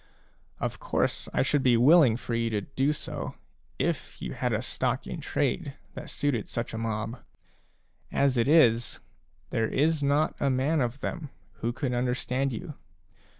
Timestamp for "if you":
3.77-4.33